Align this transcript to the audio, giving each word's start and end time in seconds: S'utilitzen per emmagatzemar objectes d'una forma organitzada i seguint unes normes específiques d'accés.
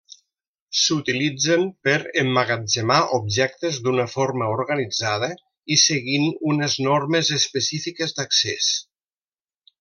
S'utilitzen 0.83 1.65
per 1.87 1.97
emmagatzemar 2.21 2.97
objectes 3.17 3.77
d'una 3.89 4.05
forma 4.15 4.47
organitzada 4.55 5.29
i 5.77 5.79
seguint 5.83 6.27
unes 6.55 6.79
normes 6.89 7.31
específiques 7.39 8.17
d'accés. 8.21 8.73